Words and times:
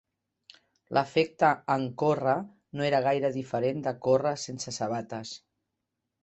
L'efecte 0.97 1.49
en 1.73 1.85
córrer 2.03 2.35
no 2.79 2.87
era 2.87 3.03
gaire 3.09 3.31
diferent 3.37 3.85
de 3.89 3.95
córrer 4.07 4.33
sense 4.47 4.75
sabates. 4.81 5.37